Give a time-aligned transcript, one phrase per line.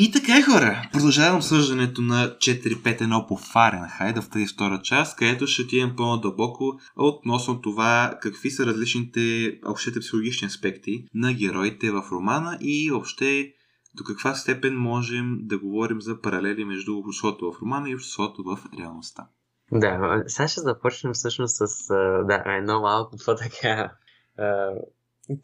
[0.00, 5.62] И така, хора, продължавам съждането на 451 по Фаренхайт в тази втора част, където ще
[5.62, 12.90] отидем по-надълбоко относно това какви са различните общите психологични аспекти на героите в романа и
[12.90, 13.52] въобще
[13.94, 18.58] до каква степен можем да говорим за паралели между обществото в романа и обществото в
[18.78, 19.26] реалността.
[19.72, 21.86] Да, сега ще започнем всъщност с
[22.26, 23.92] да, едно малко по-така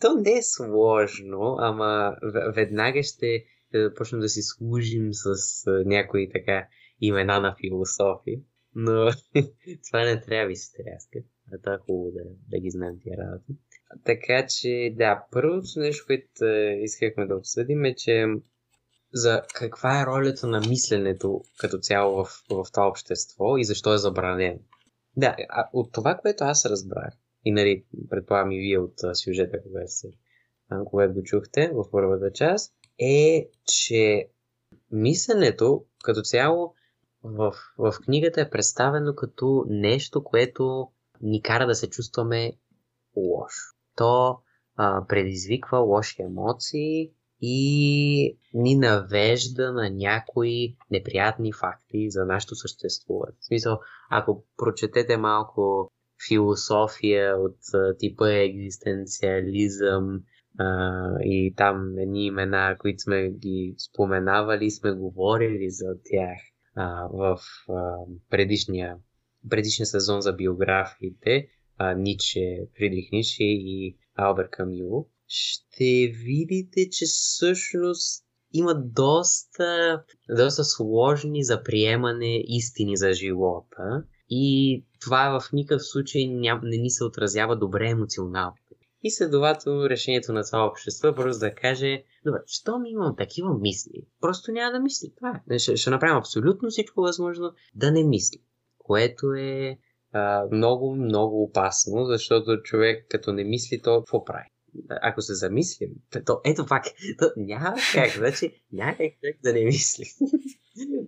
[0.00, 2.16] то не е сложно, ама
[2.54, 3.44] веднага ще
[3.96, 5.34] почнем да си служим с
[5.84, 6.68] някои така
[7.00, 8.42] имена на философи.
[8.74, 9.10] Но
[9.86, 11.18] това не трябва да се тряска.
[11.52, 13.52] А това е хубаво да, да ги знаем тия работи.
[14.04, 16.44] Така че, да, първото нещо, което
[16.82, 18.26] искахме да обсъдим е, че
[19.12, 23.98] за каква е ролята на мисленето като цяло в, в това общество и защо е
[23.98, 24.58] забранено.
[25.16, 29.90] Да, а от това, което аз разбрах, и нали, предполагам и вие от сюжета, когато,
[29.90, 30.10] се,
[30.84, 34.28] когато го чухте в първата част, е, че
[34.90, 36.74] мисленето като цяло
[37.22, 40.88] в, в книгата е представено като нещо, което
[41.20, 42.52] ни кара да се чувстваме
[43.16, 43.74] лошо.
[43.96, 44.38] То
[44.76, 47.10] а, предизвиква лоши емоции
[47.40, 53.32] и ни навежда на някои неприятни факти за нашето съществуване.
[53.40, 55.90] В смисъл, ако прочетете малко
[56.28, 57.58] философия от
[57.98, 60.20] типа екзистенциализъм
[60.58, 66.38] а, и там едни имена, които сме ги споменавали, сме говорили за тях
[66.76, 67.38] а, в
[67.68, 67.96] а,
[68.30, 68.96] предишния,
[69.50, 71.48] предишния сезон за биографиите,
[71.78, 81.44] а, Ниче, Фридрих Ниче и Албер Камило, ще видите, че всъщност има доста, доста сложни
[81.44, 87.56] за приемане истини за живота и това в никакъв случай ням, не ни се отразява
[87.56, 88.56] добре емоционално.
[89.06, 94.06] И следователно решението на това общество е просто да каже, добре, щом имам такива мисли,
[94.20, 95.12] просто няма да мисли.
[95.16, 95.58] Това е.
[95.58, 98.38] Ще, ще направим абсолютно всичко възможно да не мисли.
[98.78, 99.78] Което е
[100.12, 104.53] а, много, много опасно, защото човек като не мисли, то какво прави?
[104.88, 105.90] Ако се замислим,
[106.26, 106.84] то, ето пак,
[107.18, 110.04] то няма как, значи няма как да не мисли.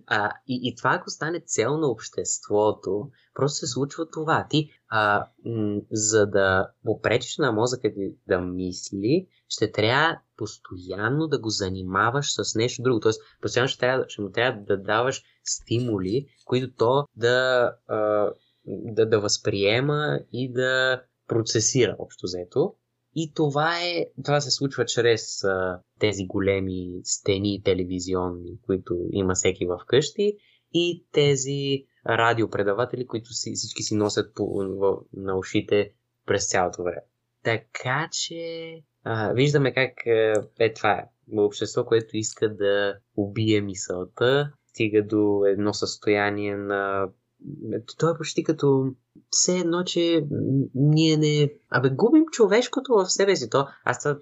[0.07, 4.47] А, и, и това, ако стане цел на обществото, просто се случва това.
[4.49, 11.39] Ти, а, м- за да попречиш на мозъка ти да мисли, ще трябва постоянно да
[11.39, 12.99] го занимаваш с нещо друго.
[12.99, 18.29] Тоест, постоянно ще, трябва, ще му трябва да даваш стимули, които то да, а,
[18.65, 22.73] да, да възприема и да процесира общо взето.
[23.19, 29.65] И това, е, това се случва чрез а, тези големи стени телевизионни, които има всеки
[29.65, 30.37] в къщи
[30.73, 35.91] и тези радиопредаватели, които си, всички си носят по, в, на ушите
[36.25, 37.01] през цялото време.
[37.43, 38.73] Така че
[39.03, 39.93] а, виждаме как
[40.59, 41.09] е това е.
[41.37, 47.09] Общество, което иска да убие мисълта, стига до едно състояние на
[47.97, 48.93] то е почти като
[49.29, 50.27] все едно, че
[50.75, 51.53] ние не...
[51.69, 53.49] Абе, губим човешкото в себе си.
[53.49, 54.19] То, аз това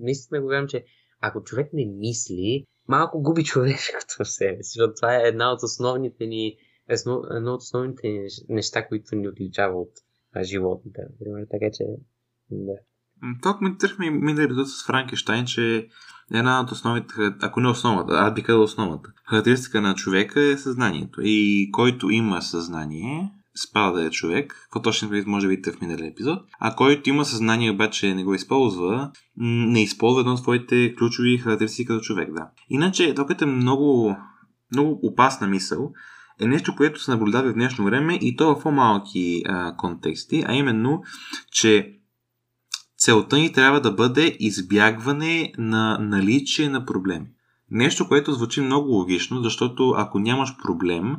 [0.00, 0.84] наистина го че
[1.20, 5.62] ако човек не мисли, малко губи човешкото в себе си, защото това е една от
[5.62, 6.56] основните ни,
[6.88, 9.92] едно от основните неща, които ни отличава от
[10.42, 11.00] животните.
[11.50, 11.84] Така че,
[12.50, 12.72] да.
[13.42, 15.88] Тук ми търхме минали епизод с Франкенштайн, че
[16.32, 21.20] една от основите, ако не основата, аз би казал основата, характеристика на човека е съзнанието.
[21.24, 23.30] И който има съзнание,
[23.62, 27.24] спада да е човек, какво точно може да видите в миналия епизод, а който има
[27.24, 32.48] съзнание обаче не го използва, не използва едно от своите ключови характеристики като човек, да.
[32.70, 34.16] Иначе, това е много,
[34.72, 35.92] много опасна мисъл,
[36.40, 40.54] е нещо, което се наблюдава в днешно време и то в по-малки а, контексти, а
[40.54, 41.02] именно,
[41.52, 41.99] че
[43.00, 47.26] целта ни трябва да бъде избягване на наличие на проблеми.
[47.70, 51.16] Нещо, което звучи много логично, защото ако нямаш проблем,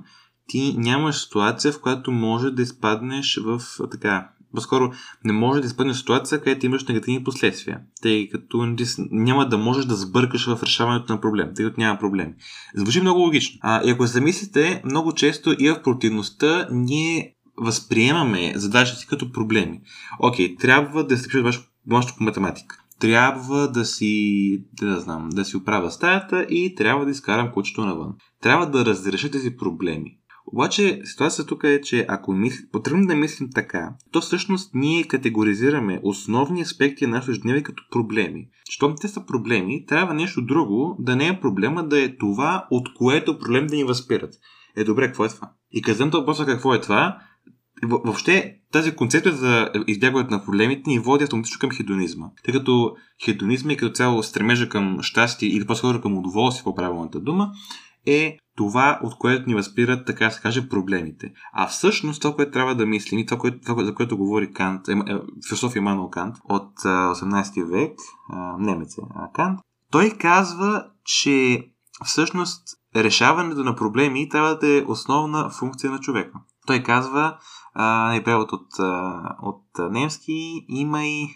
[0.48, 3.62] ти нямаш ситуация, в която може да изпаднеш в
[3.92, 4.30] така.
[4.56, 4.92] По-скоро
[5.26, 8.76] не може да изпаднеш ситуация, където имаш негативни последствия, тъй като
[9.12, 12.34] няма да можеш да сбъркаш в решаването на проблем, тъй като няма проблеми.
[12.76, 13.60] Звучи много логично.
[13.62, 19.82] А, и ако замислите, много често и в противността ние възприемаме задачите си като проблеми.
[20.20, 22.78] Окей, трябва да се пишеш вашето по математика.
[23.00, 28.14] Трябва да си, да знам, да си оправя стаята и трябва да изкарам кучето навън.
[28.42, 30.18] Трябва да разреша тези проблеми.
[30.54, 36.00] Обаче ситуацията тук е, че ако мисли, потребно да мислим така, то всъщност ние категоризираме
[36.04, 38.48] основни аспекти на нашето ежедневие като проблеми.
[38.70, 42.94] Щом те са проблеми, трябва нещо друго да не е проблема, да е това, от
[42.94, 44.34] което проблем да ни възпират.
[44.76, 45.52] Е, добре, какво е това?
[45.72, 47.18] И казвам то въпроса какво е това,
[47.84, 52.28] въобще тази концепция за избягването на проблемите ни води автоматично към хедонизма.
[52.46, 52.96] Тъй като
[53.26, 57.52] хедонизма и като цяло стремежа към щастие или по-скоро към удоволствие по правилната дума
[58.06, 61.34] е това, от което ни възпират, така да се каже, проблемите.
[61.54, 64.88] А всъщност това, което трябва да мислим и това, което, това за което говори Кант,
[64.88, 64.98] е, е,
[65.48, 67.98] философ Емануел Кант от 18 век,
[68.60, 69.02] немец е
[69.34, 69.60] Кант,
[69.92, 71.68] той казва, че
[72.06, 72.64] всъщност
[72.96, 76.40] решаването на проблеми трябва да е основна функция на човека.
[76.68, 77.38] Той казва,
[77.74, 78.68] а, е превод от,
[79.42, 81.28] от немски, има и,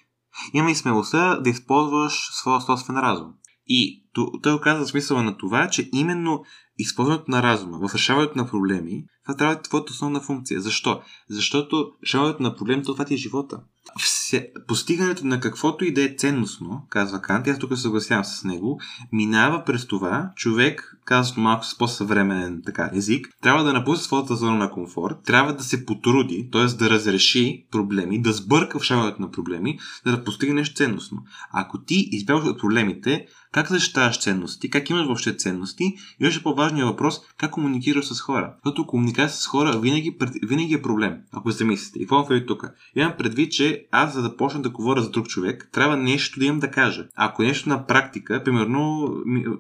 [0.53, 3.33] има и смелостта да използваш своя собствен разум.
[3.67, 4.03] И
[4.41, 6.43] той оказва смисъла на това, че именно
[6.77, 10.61] използването на разума в решаването на проблеми, това трябва да е твоята основна функция.
[10.61, 11.01] Защо?
[11.29, 13.59] Защото решаването на проблемите това ти е живота.
[13.99, 18.79] Все, постигането на каквото и да е ценностно, казва Кант, аз тук съгласявам с него,
[19.11, 24.57] минава през това, човек, казвам малко с по-съвременен така, език, трябва да напусне своята зона
[24.57, 26.65] на комфорт, трябва да се потруди, т.е.
[26.65, 28.89] да разреши проблеми, да сбърка в
[29.19, 31.17] на проблеми, за да постигне нещо ценностно.
[31.51, 36.87] Ако ти избягваш от проблемите, как защитаваш ценности, как имаш въобще ценности и още по-важният
[36.87, 38.53] въпрос, как комуникираш с хора.
[38.65, 41.99] Защото комуникация с хора винаги, винаги е проблем, ако се мислите.
[41.99, 42.65] И какво предвид тук?
[42.95, 46.45] Имам предвид, че аз за да почна да говоря за друг човек, трябва нещо да
[46.45, 47.07] имам да кажа.
[47.15, 49.13] Ако е нещо на практика, примерно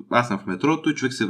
[0.09, 1.29] аз съм в метрото и човек се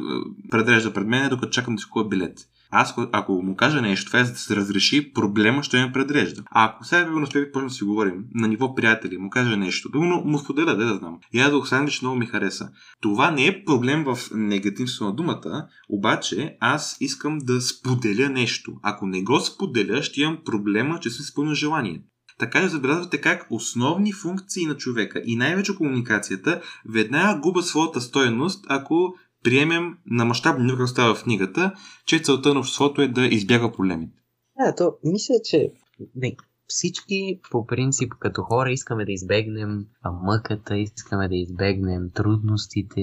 [0.51, 2.39] предрежда пред мен, докато чакам да си купя билет.
[2.71, 6.43] Аз, ако му кажа нещо, това е за да се разреши проблема, ще ме предрежда.
[6.51, 9.89] А ако сега би успех почнем да си говорим на ниво приятели, му кажа нещо,
[9.93, 11.19] но му споделя, да, да знам.
[11.33, 12.69] Ядох сандвич, много ми хареса.
[13.01, 18.73] Това не е проблем в негативството на думата, обаче аз искам да споделя нещо.
[18.83, 22.01] Ако не го споделя, ще имам проблема, че съм изпълнил желание.
[22.39, 28.65] Така и забелязвате как основни функции на човека и най-вече комуникацията веднага губят своята стоеност,
[28.69, 29.15] ако
[29.45, 31.73] приемем на мащаб ниво, както става в книгата,
[32.05, 34.13] че целта на обществото е да избяга проблемите.
[34.59, 35.71] Да, то мисля, че
[36.15, 36.35] не,
[36.67, 39.85] всички по принцип като хора искаме да избегнем
[40.23, 43.01] мъката, искаме да избегнем трудностите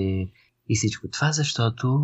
[0.68, 2.00] и всичко това, защото,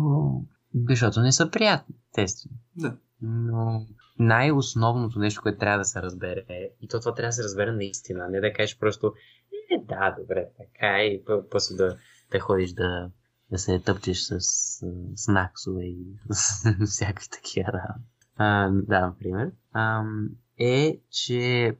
[0.89, 2.57] защото не са приятни, естествено.
[2.75, 2.97] Да.
[3.21, 3.85] Но
[4.19, 6.45] най-основното нещо, което трябва да се разбере,
[6.81, 9.13] и то това трябва да се разбере наистина, не да кажеш просто,
[9.71, 11.97] е, да, добре, така е, и после да,
[12.31, 13.09] да ходиш да,
[13.51, 14.39] да се тъпчеш с
[15.15, 16.05] снаксове и
[16.85, 18.85] всякакви такива работи.
[18.87, 19.51] да, например.
[19.73, 20.03] А,
[20.57, 21.75] е, че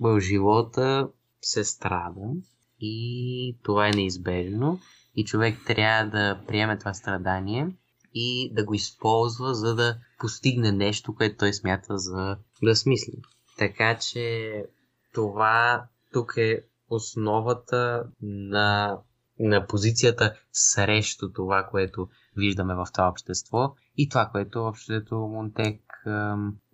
[0.00, 1.08] в живота
[1.40, 2.32] се страда
[2.80, 4.80] и това е неизбежно
[5.16, 7.68] и човек трябва да приеме това страдание
[8.14, 13.22] и да го използва, за да постигне нещо, което той смята за да смисли.
[13.58, 14.66] Така че
[15.12, 18.98] това тук е основата на
[19.38, 25.80] на позицията срещу това, което виждаме в това общество и това, което обществото Монтек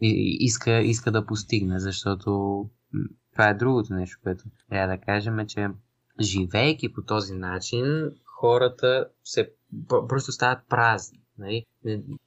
[0.01, 2.31] иска, иска да постигне, защото
[3.33, 5.69] това е другото нещо, което трябва да кажем, е, че
[6.21, 9.53] живейки по този начин, хората се
[10.09, 11.21] просто стават празни.
[11.39, 11.67] Нали?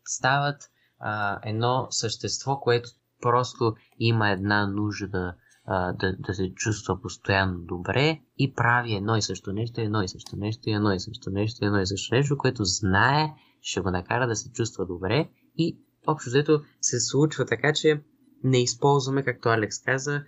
[0.07, 0.69] Стават
[0.99, 2.89] а, едно същество, което
[3.21, 5.35] просто има една нужда
[5.65, 10.07] а, да, да се чувства постоянно добре и прави едно и също нещо, едно и
[10.07, 14.27] също нещо, едно и също нещо, едно и също нещо, което знае, ще го накара
[14.27, 15.77] да се чувства добре и
[16.07, 18.03] общо взето се случва така, че
[18.43, 20.23] не използваме, както Алекс каза,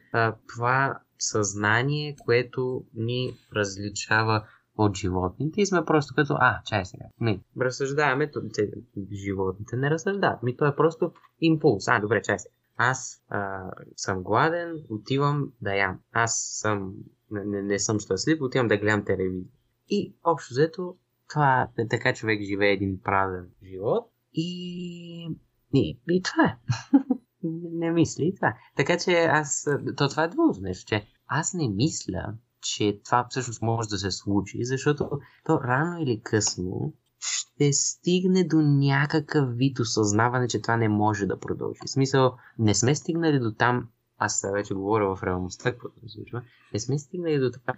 [0.47, 4.43] това съзнание, което ни различава
[4.77, 7.05] от животните и сме просто като, а, чай сега.
[7.19, 8.31] Не, разсъждаваме,
[9.11, 10.43] животните не разсъждават.
[10.43, 11.87] Ми то е просто импулс.
[11.87, 15.99] А, добре, чай сега аз а, съм гладен, отивам да ям.
[16.11, 16.93] Аз съм,
[17.31, 19.51] не, не, съм щастлив, отивам да гледам телевизия.
[19.89, 20.95] И общо взето,
[21.29, 25.29] това е така човек живее един правен живот и,
[25.73, 26.57] и, и това е.
[27.73, 28.53] не мисли това.
[28.75, 29.67] Така че аз,
[29.97, 34.11] то това е другото нещо, че аз не мисля, че това всъщност може да се
[34.11, 35.09] случи, защото
[35.45, 36.93] то рано или късно
[37.25, 41.79] ще стигне до някакъв вид осъзнаване, че това не може да продължи.
[41.85, 46.41] В смисъл, не сме стигнали до там, аз вече говоря в реалността, каквото се случва,
[46.73, 47.75] не сме стигнали до това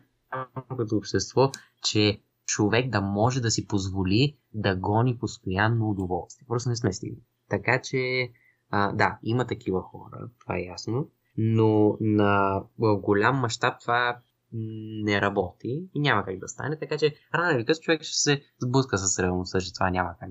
[0.77, 1.51] като общество,
[1.83, 6.45] че човек да може да си позволи да гони постоянно удоволствие.
[6.47, 7.23] Просто не сме стигнали.
[7.49, 8.31] Така че,
[8.69, 14.17] а, да, има такива хора, това е ясно, но на в голям мащаб това
[14.51, 18.41] не работи и няма как да стане, така че рано или късно човек ще се
[18.61, 20.29] сблъска с реалността, че това няма как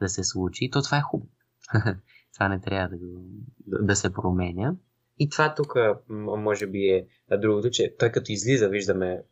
[0.00, 1.30] да се случи, и то това е хубаво.
[2.34, 2.96] това не трябва да,
[3.66, 4.76] да, се променя.
[5.18, 5.74] И това тук
[6.38, 7.06] може би е
[7.38, 9.22] другото, че той като излиза, виждаме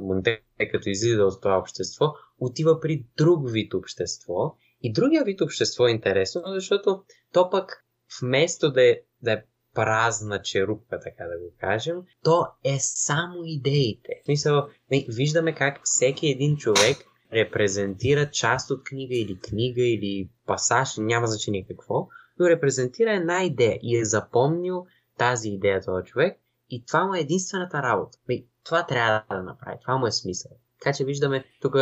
[0.00, 2.06] Монте, като излиза от това общество,
[2.38, 4.56] отива при друг вид общество.
[4.82, 7.84] И другия вид общество е интересно, защото то пък
[8.22, 9.42] вместо да е, да е
[9.74, 14.08] празна черупка, така да го кажем, то е само идеите.
[14.22, 14.68] В смисъл,
[15.08, 16.96] виждаме как всеки един човек
[17.32, 23.78] репрезентира част от книга или книга или пасаж, няма значение какво, но репрезентира една идея
[23.82, 24.86] и е запомнил
[25.18, 26.38] тази идея този човек
[26.70, 28.18] и това му е единствената работа.
[28.64, 30.52] Това трябва да направи, това му е смисъл.
[30.80, 31.76] Така че виждаме тук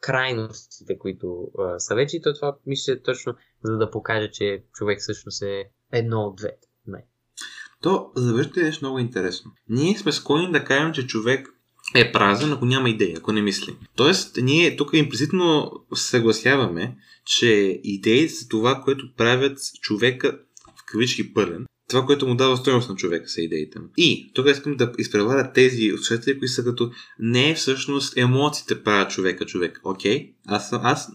[0.00, 5.00] крайностите, които а, са вече и то това мисля точно за да покаже, че човек
[5.00, 6.68] всъщност е едно от двете.
[7.84, 9.50] То завършите е нещо много интересно.
[9.68, 11.48] Ние сме склонни да кажем, че човек
[11.94, 13.76] е празен, ако няма идея, ако не мисли.
[13.96, 20.38] Тоест, ние тук имплицитно съгласяваме, че идеите са това, което правят човека
[20.78, 23.86] в кавички пълен, това, което му дава стоеност на човека са идеите му.
[23.96, 29.46] И тук искам да изпреваря тези слушатели, които са като не всъщност емоциите правят човека
[29.46, 29.80] човек.
[29.84, 30.18] Окей?
[30.18, 30.32] Okay?
[30.46, 31.12] Аз, аз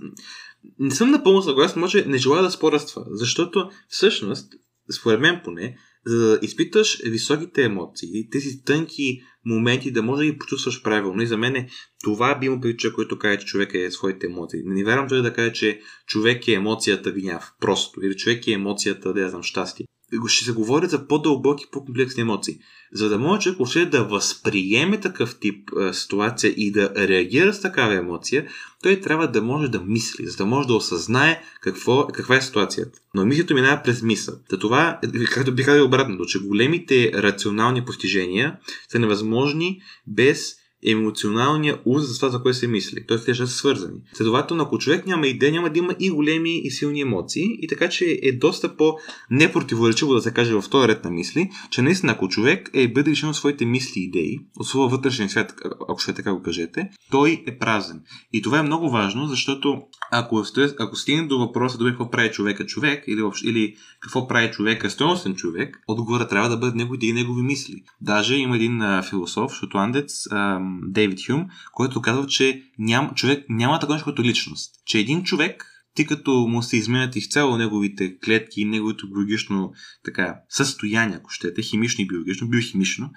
[0.80, 4.54] не съм напълно съгласен, може не желая да споря с това, защото всъщност,
[5.00, 10.38] според мен поне, за да изпиташ високите емоции, тези тънки моменти, да може да ги
[10.38, 11.22] почувстваш правилно.
[11.22, 11.70] И за мен
[12.04, 14.62] това би му прилича, който каже, че човек е своите емоции.
[14.66, 17.52] Не вярвам той да каже, че човек е емоцията гняв.
[17.62, 18.06] Просто.
[18.06, 19.86] Или човек е емоцията, да я знам, щастие
[20.28, 22.60] ще се говори за по-дълбоки, по-комплексни емоции.
[22.94, 27.62] За да може човек въобще да възприеме такъв тип е, ситуация и да реагира с
[27.62, 28.48] такава емоция,
[28.84, 33.00] той трябва да може да мисли, за да може да осъзнае какво, каква е ситуацията.
[33.16, 34.36] Но мисълта минава през мисъл.
[34.50, 35.00] Та това,
[35.32, 38.58] както би казал обратното, че големите рационални постижения
[38.90, 43.06] са невъзможни без емоционалния уз за това, за което се мисли.
[43.08, 43.98] Тоест, те ще са свързани.
[44.14, 47.90] Следователно, ако човек няма идея, няма да има и големи и силни емоции, и така
[47.90, 52.28] че е доста по-непротиворечиво да се каже в този ред на мисли, че наистина, ако
[52.28, 55.54] човек е бъде лишен от своите мисли и идеи, от своя вътрешен свят,
[55.90, 58.02] ако ще така го кажете, той е празен.
[58.34, 59.82] И това е много важно, защото
[60.12, 60.44] ако,
[60.80, 65.36] ако стигне до въпроса до какво прави човека човек, или, или какво прави човека стоеностен
[65.36, 67.84] човек, отговора трябва да бъде негови и негови мисли.
[68.02, 73.80] Даже има един а, философ, шотландец, а, Дейвид Хюм, който казва, че ням, човек няма
[73.80, 74.72] такова нещо като личност.
[74.86, 79.72] Че един човек, тъй като му се изменят изцяло неговите клетки и неговото биологично
[80.06, 83.12] така, състояние, ако щете, химично и биологично, биохимично,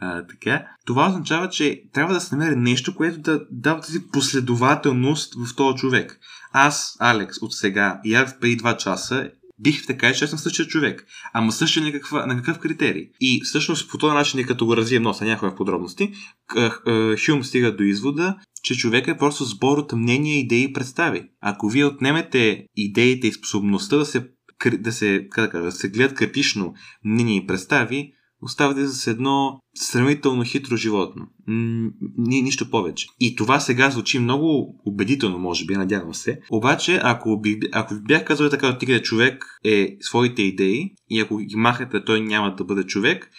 [0.00, 5.34] а, така, това означава, че трябва да се намери нещо, което да дава тази последователност
[5.34, 6.20] в този човек.
[6.52, 11.06] Аз, Алекс, от сега и аз преди 2 часа бих така аз съм същия човек.
[11.32, 13.08] Ама същия на, каква, на какъв критерий?
[13.20, 16.12] И всъщност по този начин, като го развием носа някои подробности,
[17.26, 21.22] Хюм стига до извода, че човек е просто сбор от мнения, идеи и представи.
[21.40, 24.28] Ако вие отнемете идеите и способността да се,
[24.78, 26.74] да се, как да, да се гледат критично
[27.04, 31.26] мнения и представи, оставате с едно сравнително хитро животно.
[32.16, 33.06] Ни, нищо повече.
[33.20, 36.40] И това сега звучи много убедително, може би, надявам се.
[36.50, 41.56] Обаче, ако, би, ако бях казал така, отигде човек е своите идеи и ако ги
[41.56, 43.30] махате, той няма да бъде човек,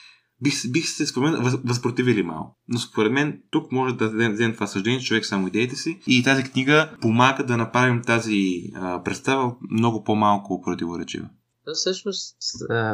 [0.43, 2.57] бих, бих се според мен възпротивили малко.
[2.67, 5.99] Но според мен тук може да дадем това съждение, човек само идеите си.
[6.07, 11.29] И тази книга помага да направим тази а, представа много по-малко противоречива.
[11.73, 12.38] Всъщност,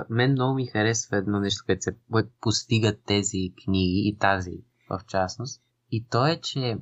[0.09, 1.97] мен много ми харесва едно нещо, което се
[2.41, 5.61] постигат тези книги и тази в частност.
[5.91, 6.77] И то е, че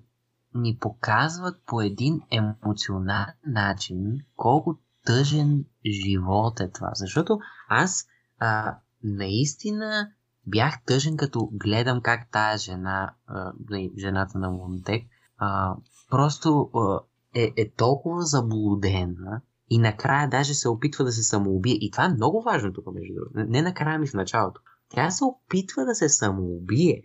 [0.56, 6.90] ни показват по един емоционален начин колко тъжен живот е това.
[6.94, 8.08] Защото аз
[8.40, 10.12] а, наистина
[10.48, 13.54] бях тъжен, като гледам как тая жена, а,
[13.98, 15.04] жената на Монтек,
[15.38, 15.76] а,
[16.10, 17.00] просто а,
[17.36, 19.42] е, е толкова заблудена
[19.74, 21.78] и накрая даже се опитва да се самоубие.
[21.82, 23.52] И това е много важно тук, между другото.
[23.52, 24.62] Не накрая ми в началото.
[24.90, 27.02] Тя се опитва да се самоубие,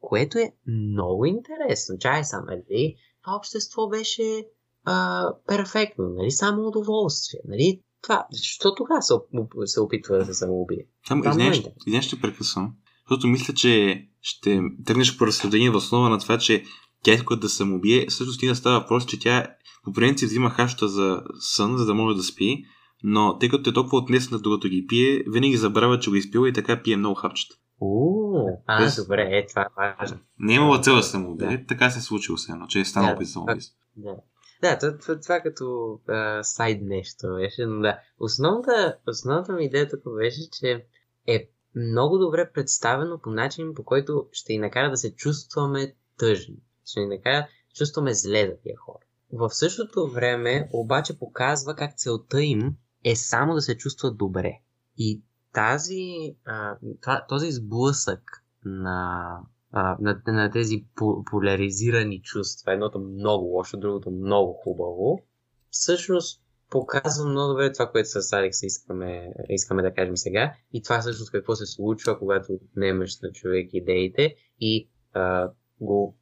[0.00, 1.98] което е много интересно.
[1.98, 2.96] Чай са, нали?
[3.22, 4.46] Това общество беше
[4.84, 6.30] а, перфектно, нали?
[6.30, 7.82] Само удоволствие, нали?
[8.02, 9.14] Това, защо тогава се,
[9.64, 10.86] се опитва да се самоубие?
[11.08, 12.74] Само извиня, ще прекъсвам.
[13.08, 16.64] Защото мисля, че ще тръгнеш по разсъждение в основа на това, че
[17.06, 18.10] тя иска да самоубие.
[18.10, 19.46] Също стига става въпрос, че тя
[19.84, 22.64] по принцип взима хаща за сън, за да може да спи,
[23.02, 26.52] но тъй като е толкова отнесена, докато ги пие, винаги забравя, че го изпива и
[26.52, 27.54] така пие много хапчета.
[27.80, 28.96] О, а, Без...
[28.96, 30.18] добре, е, това е важно.
[30.38, 31.60] Не е имала цел да му да.
[31.68, 33.58] така се е случило се едно, че е станал да, опит.
[33.96, 34.16] Да.
[34.62, 37.98] Да, това, това, това като а, сайд нещо беше, но да.
[38.20, 40.84] Основната, основната ми идея тук беше, че
[41.26, 46.56] е много добре представено по начин, по който ще ни накара да се чувстваме тъжни.
[46.86, 49.04] Ще ни накара да чувстваме зле за тия хора.
[49.32, 54.52] В същото време обаче показва как целта им е само да се чувстват добре.
[54.98, 56.36] И тази,
[57.28, 59.40] този сблъсък на,
[59.72, 60.84] на, на тези
[61.30, 65.22] поляризирани чувства, едното много лошо, другото много хубаво,
[65.70, 70.54] всъщност показва много добре това, което с Алекс искаме, искаме да кажем сега.
[70.72, 75.50] И това всъщност какво се случва, когато отнемеш на човек идеите и а,
[75.80, 76.16] го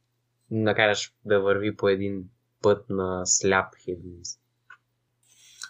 [0.51, 2.23] накараш да върви по един
[2.61, 4.41] път на сляп хедонизъм.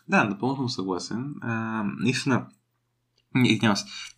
[0.07, 1.33] Да, напълно съм съгласен.
[1.41, 2.47] А, наистина,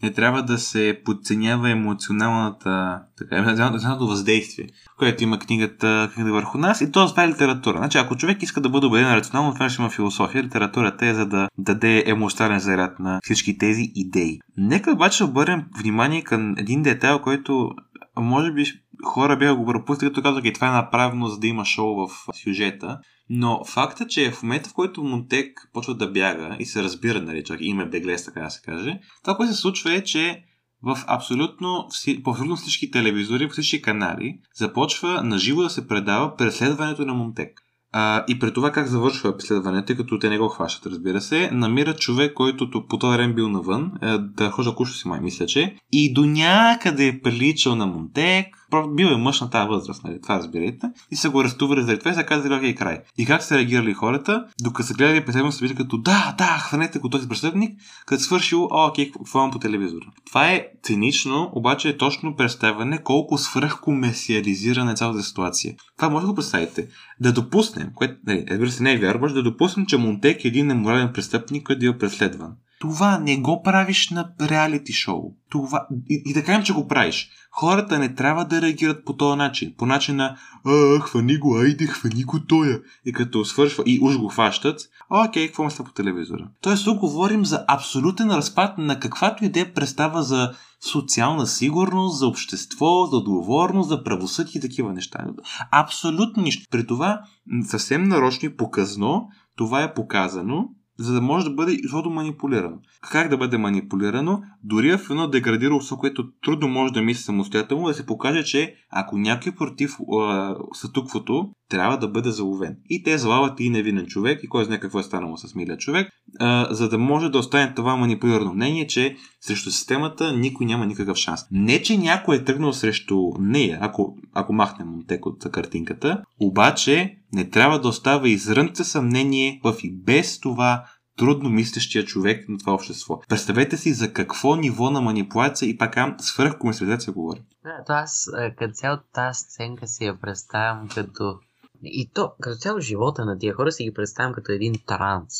[0.01, 6.81] не, трябва да се подценява емоционалната, така, емоционалното въздействие, което има книгата, книгата върху нас
[6.81, 7.77] и то това е литература.
[7.77, 10.43] Значи, ако човек иска да бъде убеден рационално, това ще има философия.
[10.43, 14.39] Литературата е за да даде емоционален заряд на всички тези идеи.
[14.57, 17.71] Нека обаче обърнем внимание към един детайл, който
[18.17, 18.65] може би
[19.05, 22.09] хора бяха го пропуснали, като казах, и това е направено, за да има шоу в
[22.43, 22.99] сюжета.
[23.29, 27.43] Но факта, че в момента, в който Монтек почва да бяга и се разбира, нали,
[27.43, 30.43] чак име Беглес, така да се каже, това, което се случва е, че
[30.83, 31.87] в абсолютно,
[32.23, 37.61] по абсолютно всички телевизори, по всички канали, започва наживо да се предава преследването на Монтек.
[37.91, 41.49] А, и при това как завършва преследването, тъй като те не го хващат, разбира се,
[41.51, 45.45] намира човек, който по този време бил навън, е, да хожа куша си май, мисля,
[45.45, 48.47] че, и до някъде е приличал на Монтек,
[48.95, 50.21] бил е мъж на тази възраст, нали?
[50.21, 50.91] Това разбирате.
[51.11, 52.99] И са го арестували заради това и са казали, окей, край.
[53.17, 57.09] И как са реагирали хората, докато са гледали престъпно са като да, да, хванете го
[57.09, 60.05] този престъпник, като свършил, о, окей, хванам по телевизора.
[60.25, 65.75] Това е цинично, обаче е точно представяне колко свръхкомерциализирана е цялата ситуация.
[65.97, 66.87] Това може да го представите.
[67.19, 70.67] Да допуснем, което, нали, разбира се, не е вярно, да допуснем, че Монтек е един
[70.67, 72.53] неморален престъпник, който е преследван.
[72.79, 75.21] Това не го правиш на реалити шоу.
[75.49, 75.87] Това...
[76.09, 77.29] И, и да кажем, че го правиш.
[77.51, 79.73] Хората не трябва да реагират по този начин.
[79.77, 82.79] По начина, а, хвани го, айде, хвани го тоя.
[83.05, 86.47] И като свършва и уж го хващат, окей, какво ме по телевизора?
[86.61, 90.51] Тоест, тук говорим за абсолютен разпад на каквато идея представа за
[90.91, 95.25] социална сигурност, за общество, за отговорност, за правосъдие и такива неща.
[95.71, 96.67] Абсолютно нищо.
[96.71, 97.21] При това,
[97.65, 100.69] съвсем нарочно и показно, това е показано
[100.99, 102.77] за да може да бъде изходно манипулирано.
[103.11, 104.41] Как да бъде манипулирано?
[104.63, 108.75] Дори в едно деградирало со, което трудно може да мисли самостоятелно, да се покаже, че
[108.91, 112.77] ако някой против а, статуквото, трябва да бъде заловен.
[112.89, 116.09] И те залават и невинен човек, и кой знае какво е станало с милия човек,
[116.39, 121.17] а, за да може да остане това манипулирано мнение, че срещу системата никой няма никакъв
[121.17, 121.41] шанс.
[121.51, 127.49] Не, че някой е тръгнал срещу нея, ако, ако махнем тек от картинката, обаче не
[127.49, 130.83] трябва да остава изрънце съмнение в и без това
[131.17, 133.19] трудно мислещия човек на това общество.
[133.29, 137.39] Представете си за какво ниво на манипулация и пак свърх комерциализация говори.
[137.63, 141.39] Да, то аз като цяло тази сценка си я представям като...
[141.83, 145.33] И то, като цяло живота на тия хора си ги представям като един транс.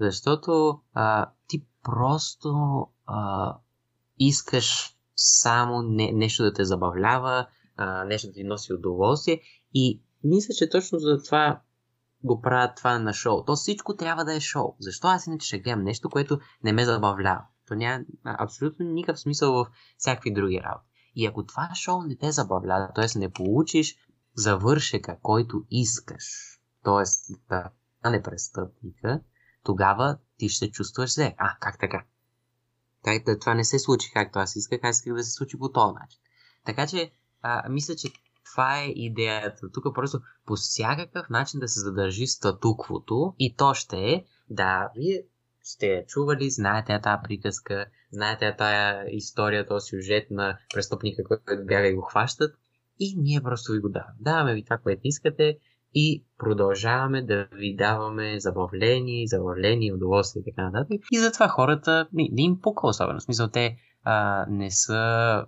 [0.00, 3.54] Защото а, ти просто а,
[4.18, 9.40] искаш само не, нещо да те забавлява, а, нещо да ти носи удоволствие
[9.74, 11.60] и мисля, че точно за това
[12.24, 13.44] го правят това на шоу.
[13.44, 14.74] То всичко трябва да е шоу.
[14.78, 17.42] Защо аз иначе ще гледам нещо, което не ме забавлява?
[17.68, 19.66] То няма абсолютно никакъв смисъл в
[19.98, 20.88] всякакви други работи.
[21.14, 23.18] И ако това шоу не те забавлява, т.е.
[23.18, 23.96] не получиш
[24.34, 26.24] завършека, който искаш,
[26.84, 27.34] т.е.
[27.48, 29.20] да не престъпника,
[29.64, 31.34] тогава ти ще чувстваш зле.
[31.38, 32.04] А, как така?
[33.04, 35.94] Как, това не се случи както аз исках, аз исках да се случи по този
[35.94, 36.20] начин.
[36.64, 37.10] Така че,
[37.42, 38.08] а, мисля, че
[38.52, 39.70] това е идеята.
[39.72, 45.22] Тук просто по всякакъв начин да се задържи статуквото и то ще е, да, вие
[45.62, 51.94] сте чували, знаете тази приказка, знаете тази история, този сюжет на престъпника, който бяга и
[51.94, 52.54] го хващат
[53.02, 54.14] и ние просто ви го даваме.
[54.20, 55.58] Даваме ви това, което искате
[55.94, 61.00] и продължаваме да ви даваме забавление, забавление, удоволствие и така нататък.
[61.12, 63.18] И затова хората не, не им пука особено.
[63.18, 65.46] В смисъл, те а, не са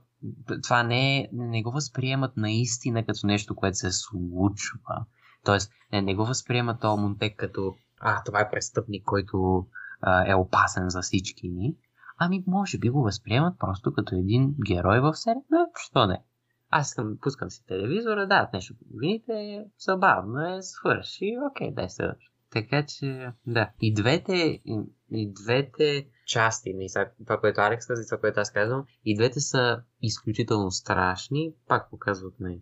[0.62, 5.04] това не, не го възприемат наистина като нещо, което се случва.
[5.44, 9.66] Тоест, не, не го възприемат този Монтек като а, това е престъпник, който
[10.00, 11.74] а, е опасен за всички ни.
[12.18, 15.42] Ами, може би го възприемат просто като един герой в серия.
[15.50, 16.22] Но, що не?
[16.70, 22.10] Аз искам, пускам си телевизора, да, нещо по новините, забавно е, свърши, окей, дай се.
[22.50, 23.70] Така че, да.
[23.80, 24.32] И двете,
[24.64, 26.86] и, и двете части, не,
[27.24, 31.90] това, което Алекс каза и това, което аз казвам, и двете са изключително страшни, пак
[31.90, 32.60] показват ме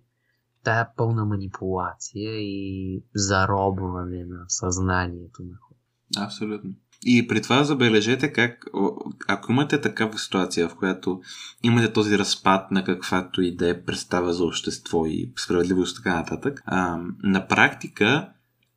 [0.64, 6.26] тая пълна манипулация и заробване на съзнанието на хората.
[6.26, 6.70] Абсолютно.
[7.04, 8.66] И при това забележете как,
[9.28, 11.20] ако имате такава ситуация, в която
[11.62, 16.16] имате този разпад на каквато и да е представа за общество и справедливост и така
[16.16, 18.28] нататък, а, на практика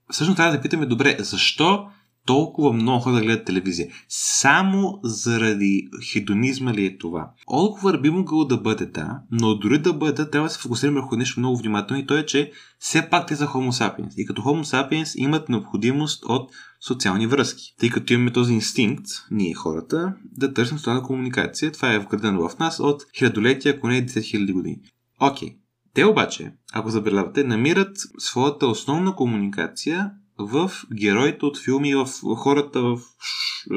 [0.10, 1.88] всъщност трябва да питаме добре, защо
[2.26, 3.88] толкова много хора да гледат телевизия?
[4.10, 7.32] Само заради хедонизма ли е това?
[7.48, 11.16] Отговор би могъл да бъде да, но дори да бъде, трябва да се фокусираме върху
[11.16, 14.14] нещо много внимателно и то е, че все пак те са Homo sapiens.
[14.18, 16.52] И като Homo sapiens имат необходимост от
[16.88, 17.76] социални връзки.
[17.80, 21.72] Тъй като имаме този инстинкт, ние хората, да търсим социална комуникация.
[21.72, 24.80] Това е вградено в нас от хилядолетия, ако не 10 000 години.
[25.20, 25.50] Окей.
[25.50, 25.56] Okay.
[25.94, 33.00] Те обаче, ако забелявате, намират своята основна комуникация в героите от филми, в хората в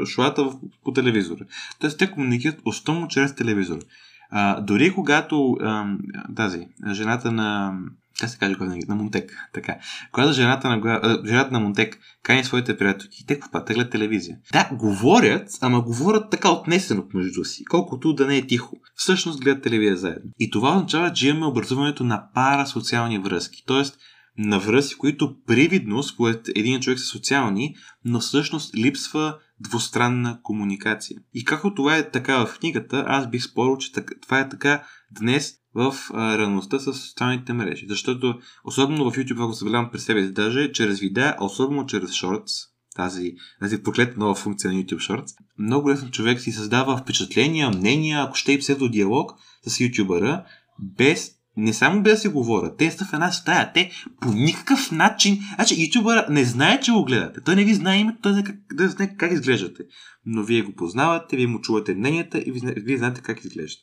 [0.06, 0.50] шоата
[0.84, 1.44] по телевизора.
[1.80, 3.80] Тоест те комуникират основно чрез телевизора.
[4.30, 5.86] А, дори когато а,
[6.36, 7.78] тази, жената на
[8.20, 8.56] как се каже
[8.88, 9.76] на Монтек, така.
[10.12, 14.36] Когато жената на, жената на Монтек кани своите приятелки, те какво те гледат телевизия.
[14.52, 18.76] Да, говорят, ама говорят така отнесено между си, колкото да не е тихо.
[18.94, 20.30] Всъщност гледат телевизия заедно.
[20.38, 23.64] И това означава, че имаме образуването на парасоциални връзки.
[23.66, 23.98] Тоест,
[24.38, 31.20] на връзки, които привидно, според един човек са социални, но всъщност липсва двустранна комуникация.
[31.34, 35.54] И както това е така в книгата, аз бих спорил, че това е така днес
[35.74, 37.86] в а, реалността с социалните мрежи.
[37.88, 42.68] Защото, особено в YouTube, ако забелявам през себе си, даже чрез видеа, особено чрез Shorts,
[42.96, 48.22] тази, тази проклета нова функция на YouTube Shorts, много лесно човек си създава впечатления, мнения,
[48.22, 49.32] ако ще и псевдодиалог
[49.66, 50.44] с ютубъра,
[50.78, 53.72] без не само без да си говорят, те са в една стая.
[53.72, 53.90] Те
[54.20, 55.38] по никакъв начин.
[55.54, 57.40] Значи, ютубър не знае, че го гледате.
[57.40, 59.82] Той не ви знае името, той не как, да знае как изглеждате.
[60.26, 63.82] Но вие го познавате, вие му чувате мненията и вие, знаете как изглежда.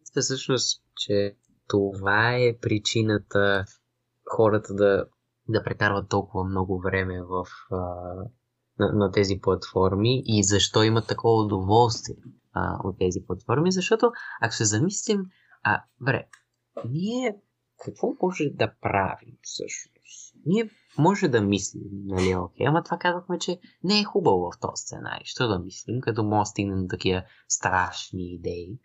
[0.00, 1.36] Мисля всъщност, че
[1.68, 3.64] това е причината
[4.24, 5.04] хората да,
[5.48, 7.76] да прекарват толкова много време в, а,
[8.78, 12.16] на, на тези платформи и защо имат такова удоволствие
[12.52, 13.72] а, от тези платформи.
[13.72, 15.20] Защото, ако се замислим,
[15.62, 16.24] а, бре,
[16.84, 17.36] ние
[17.84, 20.34] какво може да правим всъщност?
[20.46, 24.82] Ние може да мислим, нали, окей, ама това казахме, че не е хубаво в този
[24.82, 25.24] сценарий.
[25.24, 28.78] Що да мислим, като може да стигнем до такива страшни идеи?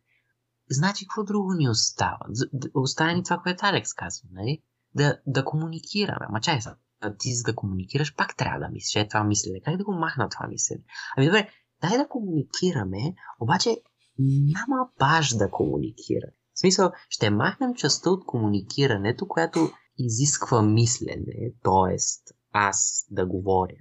[0.70, 2.26] Значи, какво друго ни остава?
[2.74, 4.62] Остане ни това, което Алекс казва, нали?
[4.96, 6.28] Да, да комуникираме.
[6.30, 6.76] Ма чай са,
[7.20, 9.04] ти за да комуникираш, пак трябва да мислиш.
[9.04, 9.62] Е, това мислене.
[9.62, 10.84] Как да го махна това мислене?
[11.18, 11.50] Ами добре,
[11.82, 13.78] дай да комуникираме, обаче
[14.20, 16.34] няма баш да комуникираме.
[16.54, 19.60] В смисъл, ще махнем частта от комуникирането, която
[19.98, 21.96] изисква мислене, т.е.
[22.52, 23.76] аз да говоря,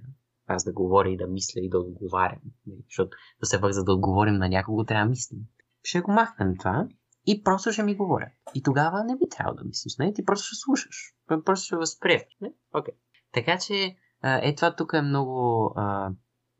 [0.47, 2.41] аз да говоря и да мисля и да отговарям.
[2.85, 5.39] Защото да се за да отговорим на някого, трябва да мислим.
[5.83, 6.87] Ще го махнем това
[7.25, 8.29] и просто ще ми говорят.
[8.55, 10.13] И тогава не би трябвало да мислиш, не?
[10.13, 11.13] Ти просто ще слушаш.
[11.45, 12.27] Просто ще възприемаш.
[12.73, 12.95] Okay.
[13.33, 15.75] Така че, е това тук е много,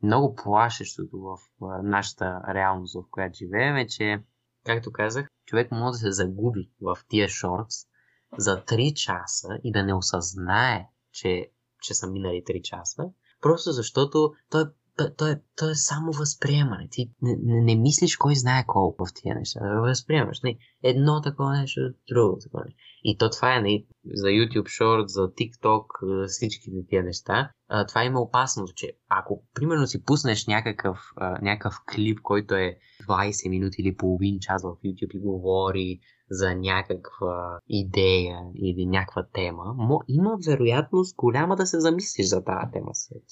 [0.02, 1.38] много плашещото в
[1.82, 4.22] нашата реалност, в която живеем, е, че,
[4.64, 7.76] както казах, човек може да се загуби в тия шортс
[8.38, 11.50] за 3 часа и да не осъзнае, че,
[11.82, 13.04] че са минали 3 часа,
[13.40, 14.64] просто защото той,
[14.96, 16.88] той, той, той е само възприемане.
[16.90, 19.60] Ти не, не, мислиш кой знае колко в тия неща.
[19.80, 20.40] Възприемаш.
[20.42, 22.78] Не, едно такова нещо, друго такова нещо.
[23.04, 27.50] И то това е не, за YouTube Short, за TikTok, за всички тия неща.
[27.68, 32.76] А, това има опасност, че ако примерно си пуснеш някакъв, а, някакъв клип, който е
[33.08, 39.64] 20 минути или половин час в YouTube и говори за някаква идея или някаква тема,
[40.08, 43.22] има вероятност голяма да се замислиш за тази тема след.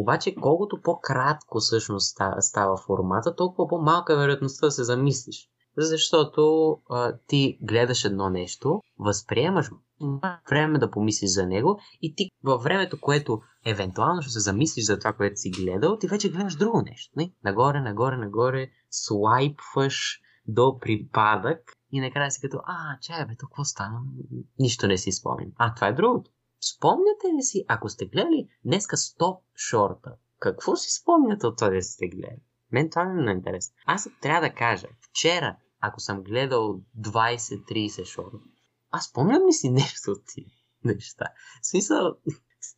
[0.00, 5.48] Обаче, колкото по-кратко всъщност става формата, толкова по-малка е вероятността да се замислиш.
[5.76, 9.70] Защото а, ти гледаш едно нещо, възприемаш
[10.50, 14.98] време да помислиш за него и ти във времето, което евентуално ще се замислиш за
[14.98, 17.12] това, което си гледал, ти вече гледаш друго нещо.
[17.16, 17.32] Не?
[17.44, 23.64] Нагоре, нагоре, нагоре, слайпваш до припадък и накрая си като, а, чай, бе, то какво
[23.64, 24.00] стана?
[24.58, 25.50] Нищо не си спомням.
[25.56, 26.30] А, това е другото.
[26.60, 32.08] Спомняте ли си, ако сте гледали днеска 100 шорта, какво си спомняте от това сте
[32.08, 32.42] гледали?
[32.72, 33.76] Мен това не е интересно.
[33.86, 38.36] Аз трябва да кажа, вчера, ако съм гледал 20-30 шорта,
[38.90, 40.46] аз спомням ли си нещо от тия
[40.84, 41.24] неща?
[41.62, 42.16] В смисъл,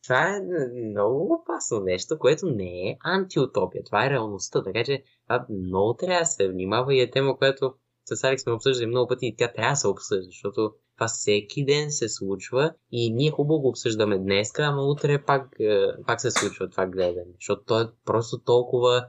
[0.03, 0.41] това е
[0.89, 3.83] много опасно нещо, което не е антиутопия.
[3.83, 4.63] Това е реалността.
[4.63, 7.73] Така че това много трябва да се внимава и е тема, която
[8.05, 11.65] с Алекс сме обсъждали много пъти и тя трябва да се обсъжда, защото това всеки
[11.65, 16.31] ден се случва и ние хубаво го обсъждаме днес, ама утре пак, е, пак се
[16.31, 19.05] случва това гледане, защото то е просто толкова